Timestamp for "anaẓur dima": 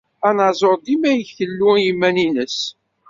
0.27-1.11